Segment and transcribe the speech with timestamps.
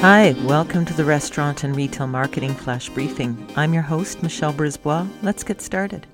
[0.00, 3.46] Hi, welcome to the Restaurant and Retail Marketing Flash Briefing.
[3.54, 5.06] I'm your host, Michelle Brisbois.
[5.22, 6.06] Let's get started.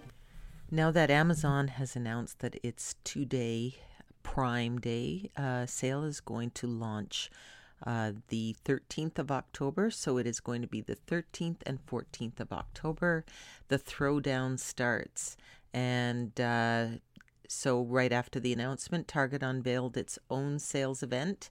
[0.72, 3.76] Now that Amazon has announced that its two day
[4.24, 7.30] Prime Day uh, sale is going to launch
[7.86, 12.40] uh, the 13th of October, so it is going to be the 13th and 14th
[12.40, 13.24] of October.
[13.68, 15.36] The throwdown starts,
[15.72, 16.86] and uh,
[17.46, 21.50] so right after the announcement, Target unveiled its own sales event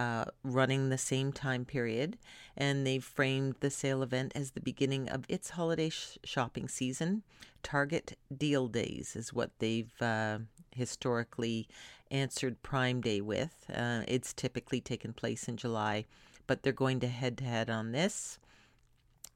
[0.00, 2.16] uh, running the same time period,
[2.56, 7.22] and they've framed the sale event as the beginning of its holiday sh- shopping season.
[7.62, 10.38] Target Deal Days is what they've uh,
[10.74, 11.68] historically
[12.10, 13.66] answered Prime Day with.
[13.70, 16.06] Uh, it's typically taken place in July,
[16.46, 18.38] but they're going to head to head on this.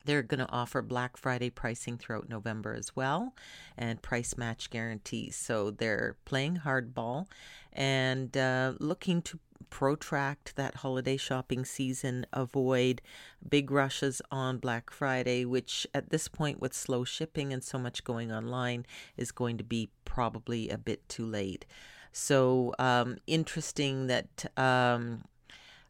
[0.05, 3.35] They're going to offer Black Friday pricing throughout November as well
[3.77, 5.37] and price match guarantees.
[5.37, 7.27] So they're playing hardball
[7.73, 9.39] and uh, looking to
[9.71, 13.03] protract that holiday shopping season, avoid
[13.49, 18.05] big rushes on Black Friday, which at this point, with slow shipping and so much
[18.05, 18.87] going online,
[19.17, 21.67] is going to be probably a bit too late.
[22.13, 24.47] So, um, interesting that.
[24.57, 25.25] Um,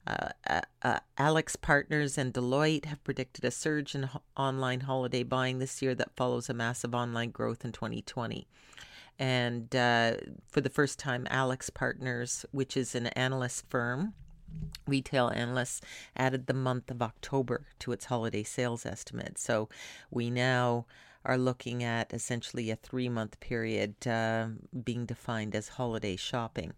[0.06, 5.58] uh, uh, uh, AlixPartners and Deloitte have predicted a surge in ho- online holiday buying
[5.58, 8.46] this year that follows a massive online growth in 2020.
[9.18, 10.16] And uh,
[10.48, 14.14] for the first time, AlixPartners, which is an analyst firm,
[14.86, 15.80] retail analysts,
[16.16, 19.38] added the month of October to its holiday sales estimate.
[19.38, 19.68] So
[20.10, 20.86] we now
[21.24, 24.48] are looking at essentially a three month period uh,
[24.84, 26.74] being defined as holiday shopping.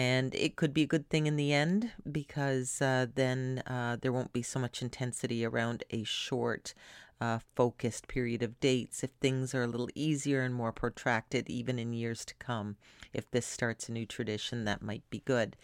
[0.00, 4.14] And it could be a good thing in the end because uh, then uh, there
[4.14, 6.72] won't be so much intensity around a short
[7.20, 11.78] uh, focused period of dates if things are a little easier and more protracted, even
[11.78, 12.76] in years to come.
[13.12, 15.54] If this starts a new tradition, that might be good.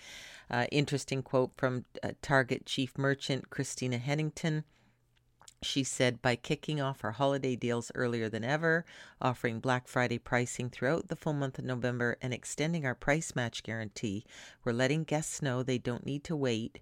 [0.51, 4.65] Uh, interesting quote from uh, Target Chief Merchant Christina Hennington.
[5.63, 8.85] She said, by kicking off our holiday deals earlier than ever,
[9.21, 13.63] offering Black Friday pricing throughout the full month of November, and extending our price match
[13.63, 14.25] guarantee,
[14.65, 16.81] we're letting guests know they don't need to wait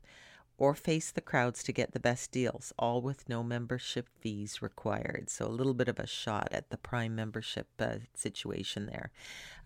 [0.56, 5.28] or face the crowds to get the best deals, all with no membership fees required.
[5.28, 9.10] So, a little bit of a shot at the Prime membership uh, situation there.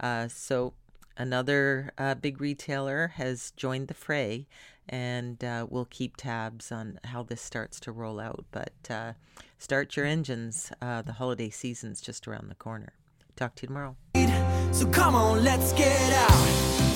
[0.00, 0.74] Uh, so,
[1.18, 4.46] another uh, big retailer has joined the fray,
[4.88, 8.46] and uh, we'll keep tabs on how this starts to roll out.
[8.50, 9.12] But uh,
[9.58, 12.92] start your engines, uh, the holiday season's just around the corner.
[13.36, 13.96] Talk to you tomorrow.
[14.72, 16.87] So come on, let's get out.